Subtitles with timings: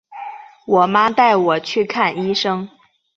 [0.65, 2.67] 我妈带我去看医生